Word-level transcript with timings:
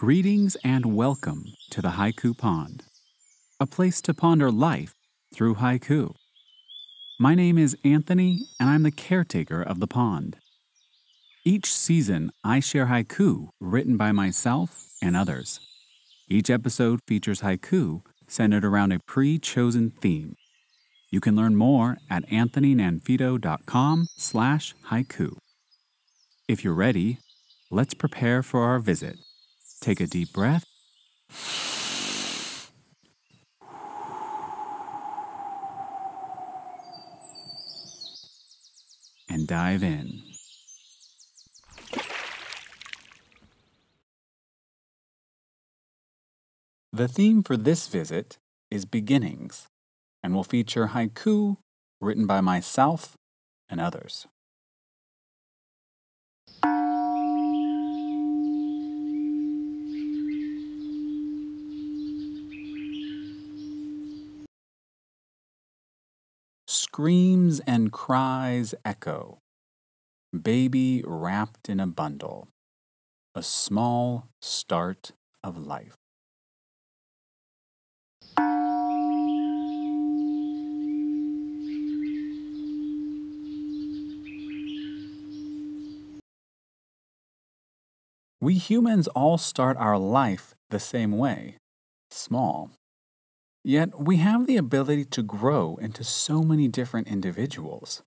Greetings 0.00 0.56
and 0.62 0.94
welcome 0.94 1.54
to 1.70 1.82
the 1.82 1.88
Haiku 1.98 2.38
Pond, 2.38 2.84
a 3.58 3.66
place 3.66 4.00
to 4.02 4.14
ponder 4.14 4.48
life 4.48 4.94
through 5.34 5.56
haiku. 5.56 6.14
My 7.18 7.34
name 7.34 7.58
is 7.58 7.76
Anthony, 7.82 8.46
and 8.60 8.70
I'm 8.70 8.84
the 8.84 8.92
caretaker 8.92 9.60
of 9.60 9.80
the 9.80 9.88
pond. 9.88 10.36
Each 11.44 11.74
season, 11.74 12.30
I 12.44 12.60
share 12.60 12.86
haiku 12.86 13.48
written 13.60 13.96
by 13.96 14.12
myself 14.12 14.86
and 15.02 15.16
others. 15.16 15.58
Each 16.28 16.48
episode 16.48 17.00
features 17.08 17.40
haiku 17.40 18.02
centered 18.28 18.64
around 18.64 18.92
a 18.92 19.00
pre 19.00 19.36
chosen 19.40 19.90
theme. 19.90 20.36
You 21.10 21.18
can 21.18 21.34
learn 21.34 21.56
more 21.56 21.98
at 22.08 22.24
anthonynanfito.com 22.28 24.06
slash 24.16 24.76
haiku. 24.92 25.38
If 26.46 26.62
you're 26.62 26.72
ready, 26.72 27.18
let's 27.68 27.94
prepare 27.94 28.44
for 28.44 28.62
our 28.62 28.78
visit. 28.78 29.16
Take 29.80 30.00
a 30.00 30.06
deep 30.06 30.32
breath. 30.32 30.64
And 39.28 39.46
dive 39.46 39.82
in. 39.82 40.22
The 46.92 47.06
theme 47.06 47.44
for 47.44 47.56
this 47.56 47.86
visit 47.86 48.38
is 48.70 48.84
beginnings 48.84 49.68
and 50.22 50.34
will 50.34 50.42
feature 50.42 50.88
haiku 50.88 51.58
written 52.00 52.26
by 52.26 52.40
myself 52.40 53.16
and 53.68 53.80
others. 53.80 54.26
Screams 66.98 67.60
and 67.60 67.92
cries 67.92 68.74
echo. 68.84 69.38
Baby 70.32 71.04
wrapped 71.06 71.68
in 71.68 71.78
a 71.78 71.86
bundle. 71.86 72.48
A 73.36 73.42
small 73.44 74.26
start 74.42 75.12
of 75.44 75.56
life. 75.56 75.94
We 88.40 88.54
humans 88.54 89.06
all 89.06 89.38
start 89.38 89.76
our 89.76 90.00
life 90.00 90.56
the 90.70 90.80
same 90.80 91.16
way, 91.16 91.58
small. 92.10 92.72
Yet 93.68 94.00
we 94.00 94.16
have 94.16 94.46
the 94.46 94.56
ability 94.56 95.04
to 95.04 95.22
grow 95.22 95.76
into 95.76 96.02
so 96.02 96.40
many 96.40 96.68
different 96.68 97.06
individuals. 97.06 98.02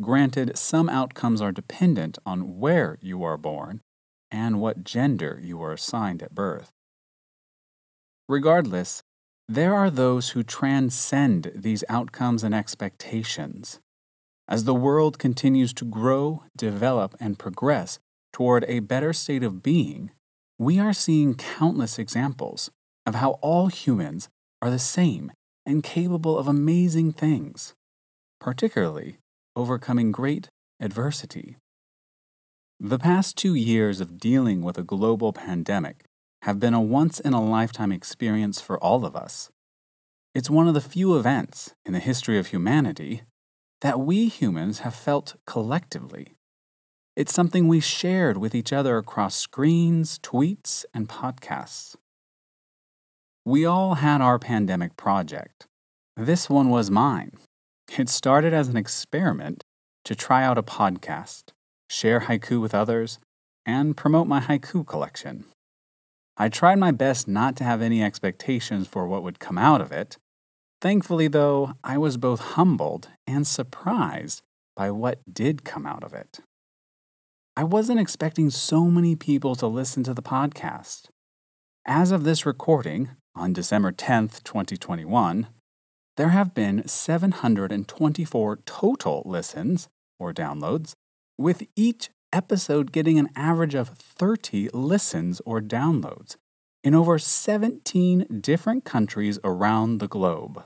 Granted, 0.00 0.56
some 0.56 0.88
outcomes 0.88 1.42
are 1.42 1.50
dependent 1.50 2.16
on 2.24 2.60
where 2.60 2.96
you 3.00 3.24
are 3.24 3.36
born 3.36 3.80
and 4.30 4.60
what 4.60 4.84
gender 4.84 5.40
you 5.42 5.60
are 5.64 5.72
assigned 5.72 6.22
at 6.22 6.32
birth. 6.32 6.70
Regardless, 8.28 9.02
there 9.48 9.74
are 9.74 9.90
those 9.90 10.28
who 10.28 10.44
transcend 10.44 11.50
these 11.56 11.82
outcomes 11.88 12.44
and 12.44 12.54
expectations. 12.54 13.80
As 14.46 14.62
the 14.62 14.76
world 14.76 15.18
continues 15.18 15.72
to 15.72 15.84
grow, 15.84 16.44
develop, 16.56 17.16
and 17.18 17.36
progress, 17.36 17.98
toward 18.32 18.64
a 18.68 18.78
better 18.78 19.12
state 19.12 19.42
of 19.42 19.60
being, 19.60 20.12
we 20.56 20.78
are 20.78 20.92
seeing 20.92 21.34
countless 21.34 21.98
examples 21.98 22.70
of 23.04 23.16
how 23.16 23.40
all 23.42 23.66
humans 23.66 24.28
are 24.62 24.70
the 24.70 24.78
same 24.78 25.32
and 25.66 25.82
capable 25.82 26.38
of 26.38 26.48
amazing 26.48 27.12
things, 27.12 27.74
particularly 28.40 29.18
overcoming 29.56 30.12
great 30.12 30.48
adversity. 30.80 31.56
The 32.78 32.98
past 32.98 33.36
two 33.36 33.54
years 33.54 34.00
of 34.00 34.18
dealing 34.18 34.62
with 34.62 34.78
a 34.78 34.82
global 34.82 35.32
pandemic 35.32 36.04
have 36.42 36.58
been 36.58 36.74
a 36.74 36.80
once 36.80 37.20
in 37.20 37.32
a 37.32 37.44
lifetime 37.44 37.92
experience 37.92 38.60
for 38.60 38.82
all 38.82 39.04
of 39.04 39.14
us. 39.14 39.50
It's 40.34 40.48
one 40.48 40.68
of 40.68 40.74
the 40.74 40.80
few 40.80 41.16
events 41.16 41.74
in 41.84 41.92
the 41.92 41.98
history 41.98 42.38
of 42.38 42.48
humanity 42.48 43.22
that 43.80 44.00
we 44.00 44.28
humans 44.28 44.80
have 44.80 44.94
felt 44.94 45.36
collectively 45.46 46.34
it's 47.20 47.34
something 47.34 47.66
we 47.66 47.80
shared 47.80 48.38
with 48.38 48.54
each 48.54 48.72
other 48.72 48.96
across 48.96 49.34
screens, 49.34 50.18
tweets, 50.20 50.86
and 50.94 51.06
podcasts. 51.06 51.94
We 53.50 53.66
all 53.66 53.94
had 53.94 54.20
our 54.20 54.38
pandemic 54.38 54.96
project. 54.96 55.66
This 56.16 56.48
one 56.48 56.70
was 56.70 56.88
mine. 56.88 57.32
It 57.98 58.08
started 58.08 58.54
as 58.54 58.68
an 58.68 58.76
experiment 58.76 59.64
to 60.04 60.14
try 60.14 60.44
out 60.44 60.56
a 60.56 60.62
podcast, 60.62 61.50
share 61.88 62.20
haiku 62.20 62.60
with 62.60 62.76
others, 62.76 63.18
and 63.66 63.96
promote 63.96 64.28
my 64.28 64.38
haiku 64.38 64.86
collection. 64.86 65.46
I 66.36 66.48
tried 66.48 66.78
my 66.78 66.92
best 66.92 67.26
not 67.26 67.56
to 67.56 67.64
have 67.64 67.82
any 67.82 68.04
expectations 68.04 68.86
for 68.86 69.08
what 69.08 69.24
would 69.24 69.40
come 69.40 69.58
out 69.58 69.80
of 69.80 69.90
it. 69.90 70.16
Thankfully, 70.80 71.26
though, 71.26 71.72
I 71.82 71.98
was 71.98 72.18
both 72.18 72.54
humbled 72.54 73.08
and 73.26 73.44
surprised 73.44 74.42
by 74.76 74.92
what 74.92 75.18
did 75.28 75.64
come 75.64 75.86
out 75.86 76.04
of 76.04 76.14
it. 76.14 76.38
I 77.56 77.64
wasn't 77.64 77.98
expecting 77.98 78.48
so 78.50 78.84
many 78.84 79.16
people 79.16 79.56
to 79.56 79.66
listen 79.66 80.04
to 80.04 80.14
the 80.14 80.22
podcast. 80.22 81.08
As 81.84 82.12
of 82.12 82.22
this 82.22 82.46
recording, 82.46 83.10
on 83.34 83.52
December 83.52 83.92
10th, 83.92 84.42
2021, 84.42 85.48
there 86.16 86.30
have 86.30 86.54
been 86.54 86.86
724 86.86 88.56
total 88.66 89.22
listens 89.24 89.88
or 90.18 90.32
downloads, 90.32 90.92
with 91.38 91.62
each 91.74 92.10
episode 92.32 92.92
getting 92.92 93.18
an 93.18 93.30
average 93.34 93.74
of 93.74 93.88
30 93.90 94.68
listens 94.72 95.40
or 95.46 95.60
downloads 95.60 96.36
in 96.82 96.94
over 96.94 97.18
17 97.18 98.40
different 98.40 98.84
countries 98.84 99.38
around 99.44 99.98
the 99.98 100.08
globe. 100.08 100.62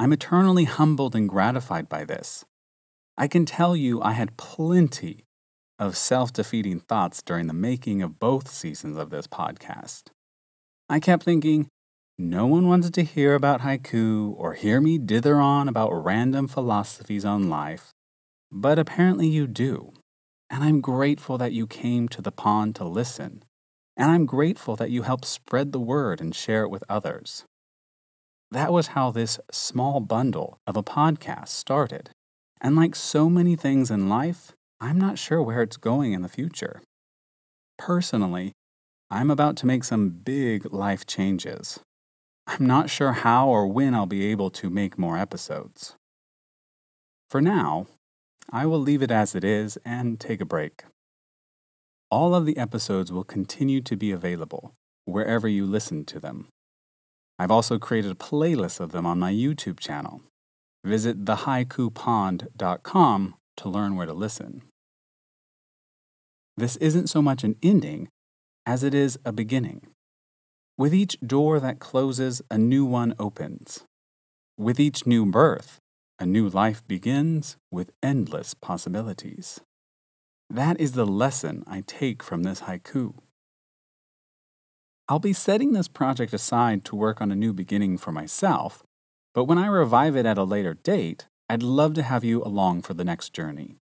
I'm 0.00 0.12
eternally 0.12 0.64
humbled 0.64 1.14
and 1.14 1.28
gratified 1.28 1.88
by 1.88 2.04
this. 2.04 2.44
I 3.16 3.28
can 3.28 3.44
tell 3.44 3.76
you 3.76 4.02
I 4.02 4.12
had 4.12 4.36
plenty 4.36 5.24
of 5.78 5.96
self 5.96 6.32
defeating 6.32 6.80
thoughts 6.80 7.22
during 7.22 7.46
the 7.46 7.52
making 7.52 8.02
of 8.02 8.18
both 8.18 8.50
seasons 8.50 8.96
of 8.96 9.10
this 9.10 9.26
podcast. 9.26 10.04
I 10.88 11.00
kept 11.00 11.24
thinking, 11.24 11.68
no 12.18 12.46
one 12.46 12.68
wants 12.68 12.90
to 12.90 13.02
hear 13.02 13.34
about 13.34 13.62
haiku 13.62 14.34
or 14.36 14.54
hear 14.54 14.80
me 14.80 14.98
dither 14.98 15.36
on 15.36 15.66
about 15.66 15.90
random 15.92 16.46
philosophies 16.46 17.24
on 17.24 17.48
life, 17.48 17.90
but 18.50 18.78
apparently 18.78 19.26
you 19.26 19.46
do. 19.46 19.92
And 20.50 20.62
I'm 20.62 20.80
grateful 20.80 21.38
that 21.38 21.52
you 21.52 21.66
came 21.66 22.08
to 22.10 22.20
the 22.20 22.30
pond 22.30 22.76
to 22.76 22.84
listen. 22.84 23.42
And 23.96 24.10
I'm 24.10 24.26
grateful 24.26 24.76
that 24.76 24.90
you 24.90 25.02
helped 25.02 25.24
spread 25.24 25.72
the 25.72 25.80
word 25.80 26.20
and 26.20 26.34
share 26.34 26.62
it 26.62 26.70
with 26.70 26.84
others. 26.88 27.44
That 28.50 28.72
was 28.72 28.88
how 28.88 29.10
this 29.10 29.40
small 29.50 30.00
bundle 30.00 30.58
of 30.66 30.76
a 30.76 30.82
podcast 30.82 31.48
started. 31.48 32.10
And 32.60 32.76
like 32.76 32.94
so 32.94 33.30
many 33.30 33.56
things 33.56 33.90
in 33.90 34.10
life, 34.10 34.52
I'm 34.80 34.98
not 34.98 35.18
sure 35.18 35.42
where 35.42 35.62
it's 35.62 35.78
going 35.78 36.12
in 36.12 36.22
the 36.22 36.28
future. 36.28 36.82
Personally, 37.78 38.52
I'm 39.12 39.30
about 39.30 39.56
to 39.58 39.66
make 39.66 39.84
some 39.84 40.08
big 40.08 40.72
life 40.72 41.04
changes. 41.04 41.80
I'm 42.46 42.66
not 42.66 42.88
sure 42.88 43.12
how 43.12 43.46
or 43.46 43.66
when 43.66 43.94
I'll 43.94 44.06
be 44.06 44.24
able 44.28 44.48
to 44.52 44.70
make 44.70 44.98
more 44.98 45.18
episodes. 45.18 45.96
For 47.28 47.42
now, 47.42 47.88
I 48.50 48.64
will 48.64 48.78
leave 48.78 49.02
it 49.02 49.10
as 49.10 49.34
it 49.34 49.44
is 49.44 49.76
and 49.84 50.18
take 50.18 50.40
a 50.40 50.46
break. 50.46 50.84
All 52.10 52.34
of 52.34 52.46
the 52.46 52.56
episodes 52.56 53.12
will 53.12 53.22
continue 53.22 53.82
to 53.82 53.98
be 53.98 54.12
available 54.12 54.72
wherever 55.04 55.46
you 55.46 55.66
listen 55.66 56.06
to 56.06 56.18
them. 56.18 56.48
I've 57.38 57.50
also 57.50 57.78
created 57.78 58.12
a 58.12 58.14
playlist 58.14 58.80
of 58.80 58.92
them 58.92 59.04
on 59.04 59.18
my 59.18 59.30
YouTube 59.30 59.78
channel. 59.78 60.22
Visit 60.86 61.26
thehaikupond.com 61.26 63.34
to 63.58 63.68
learn 63.68 63.94
where 63.94 64.06
to 64.06 64.14
listen. 64.14 64.62
This 66.56 66.76
isn't 66.76 67.08
so 67.08 67.20
much 67.20 67.44
an 67.44 67.56
ending 67.62 68.08
as 68.66 68.82
it 68.84 68.94
is 68.94 69.18
a 69.24 69.32
beginning. 69.32 69.86
With 70.78 70.94
each 70.94 71.18
door 71.20 71.60
that 71.60 71.78
closes, 71.78 72.42
a 72.50 72.58
new 72.58 72.84
one 72.84 73.14
opens. 73.18 73.84
With 74.58 74.80
each 74.80 75.06
new 75.06 75.26
birth, 75.26 75.78
a 76.18 76.26
new 76.26 76.48
life 76.48 76.86
begins 76.86 77.56
with 77.70 77.90
endless 78.02 78.54
possibilities. 78.54 79.60
That 80.48 80.78
is 80.80 80.92
the 80.92 81.06
lesson 81.06 81.64
I 81.66 81.82
take 81.86 82.22
from 82.22 82.42
this 82.42 82.62
haiku. 82.62 83.14
I'll 85.08 85.18
be 85.18 85.32
setting 85.32 85.72
this 85.72 85.88
project 85.88 86.32
aside 86.32 86.84
to 86.86 86.96
work 86.96 87.20
on 87.20 87.30
a 87.30 87.36
new 87.36 87.52
beginning 87.52 87.98
for 87.98 88.12
myself, 88.12 88.82
but 89.34 89.44
when 89.44 89.58
I 89.58 89.66
revive 89.66 90.16
it 90.16 90.26
at 90.26 90.38
a 90.38 90.44
later 90.44 90.74
date, 90.74 91.26
I'd 91.48 91.62
love 91.62 91.94
to 91.94 92.02
have 92.02 92.24
you 92.24 92.42
along 92.42 92.82
for 92.82 92.94
the 92.94 93.04
next 93.04 93.32
journey. 93.32 93.76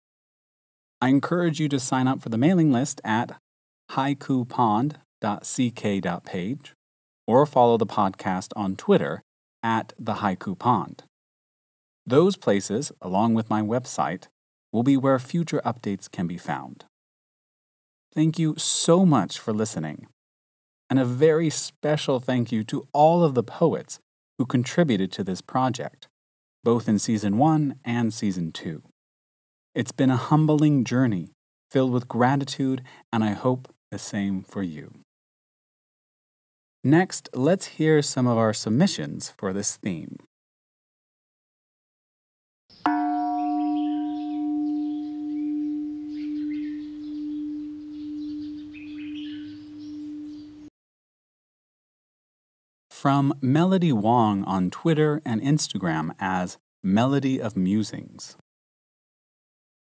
I 1.00 1.08
encourage 1.08 1.60
you 1.60 1.68
to 1.68 1.78
sign 1.78 2.08
up 2.08 2.20
for 2.20 2.30
the 2.30 2.38
mailing 2.38 2.72
list 2.72 3.00
at 3.04 3.38
haiku.pond.ck.page 3.92 6.74
or 7.26 7.46
follow 7.46 7.76
the 7.76 7.86
podcast 7.86 8.48
on 8.56 8.76
Twitter 8.76 9.22
at 9.62 9.92
the 9.98 10.14
Haiku 10.14 10.58
Pond. 10.58 11.04
Those 12.06 12.36
places, 12.36 12.92
along 13.00 13.34
with 13.34 13.50
my 13.50 13.62
website, 13.62 14.28
will 14.72 14.82
be 14.82 14.96
where 14.96 15.18
future 15.18 15.60
updates 15.64 16.10
can 16.10 16.26
be 16.26 16.38
found. 16.38 16.84
Thank 18.12 18.38
you 18.38 18.54
so 18.56 19.06
much 19.06 19.38
for 19.38 19.52
listening. 19.52 20.08
And 20.88 20.98
a 20.98 21.04
very 21.04 21.50
special 21.50 22.18
thank 22.18 22.50
you 22.50 22.64
to 22.64 22.88
all 22.92 23.22
of 23.22 23.34
the 23.34 23.44
poets 23.44 24.00
who 24.38 24.46
contributed 24.46 25.12
to 25.12 25.22
this 25.22 25.40
project, 25.40 26.08
both 26.64 26.88
in 26.88 26.98
Season 26.98 27.38
1 27.38 27.76
and 27.84 28.12
Season 28.12 28.50
2. 28.50 28.82
It's 29.74 29.92
been 29.92 30.10
a 30.10 30.16
humbling 30.16 30.82
journey 30.82 31.30
filled 31.70 31.92
with 31.92 32.08
gratitude, 32.08 32.82
and 33.12 33.22
I 33.22 33.34
hope 33.34 33.72
the 33.90 33.98
same 33.98 34.42
for 34.42 34.62
you. 34.62 35.00
Next, 36.82 37.28
let's 37.34 37.66
hear 37.66 38.00
some 38.00 38.26
of 38.26 38.38
our 38.38 38.54
submissions 38.54 39.34
for 39.36 39.52
this 39.52 39.76
theme. 39.76 40.16
From 52.90 53.34
Melody 53.40 53.92
Wang 53.92 54.44
on 54.44 54.70
Twitter 54.70 55.22
and 55.24 55.40
Instagram 55.40 56.14
as 56.18 56.58
Melody 56.82 57.40
of 57.40 57.56
Musings. 57.56 58.36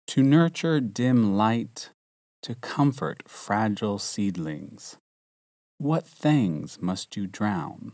To 0.08 0.22
nurture 0.22 0.80
dim 0.80 1.36
light, 1.36 1.90
to 2.44 2.54
comfort 2.56 3.22
fragile 3.26 3.98
seedlings, 3.98 4.98
what 5.78 6.06
things 6.06 6.78
must 6.78 7.16
you 7.16 7.26
drown? 7.26 7.92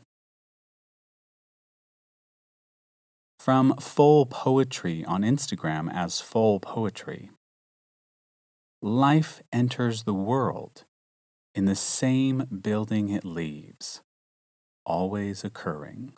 From 3.38 3.74
Foal 3.76 4.26
Poetry 4.26 5.04
on 5.04 5.22
Instagram 5.22 5.88
as 5.92 6.20
Foal 6.20 6.58
Poetry. 6.58 7.30
Life 8.82 9.40
enters 9.52 10.02
the 10.02 10.14
world 10.14 10.84
in 11.54 11.66
the 11.66 11.76
same 11.76 12.46
building 12.60 13.08
it 13.08 13.24
leaves 13.24 14.00
always 14.84 15.44
occurring. 15.44 16.12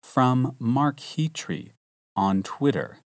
From 0.00 0.54
Mark 0.60 0.98
Hitri 0.98 1.72
on 2.14 2.44
Twitter 2.44 2.98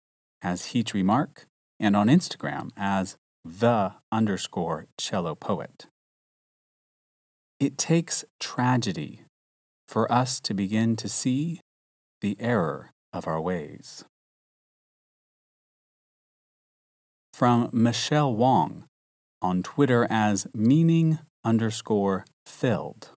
as 0.41 0.73
Hitri 0.73 1.01
Mark 1.01 1.47
and 1.79 1.95
on 1.95 2.07
Instagram 2.07 2.69
as 2.77 3.17
the 3.43 3.93
underscore 4.11 4.87
cello 4.97 5.35
poet. 5.35 5.87
It 7.59 7.77
takes 7.77 8.25
tragedy 8.39 9.21
for 9.87 10.11
us 10.11 10.39
to 10.41 10.53
begin 10.53 10.95
to 10.97 11.07
see 11.07 11.61
the 12.21 12.35
error 12.39 12.91
of 13.13 13.27
our 13.27 13.39
ways. 13.39 14.03
From 17.33 17.69
Michele 17.71 18.33
Wong 18.33 18.85
on 19.41 19.61
Twitter 19.61 20.07
as 20.09 20.47
meaning 20.53 21.19
underscore 21.43 22.25
filled. 22.45 23.11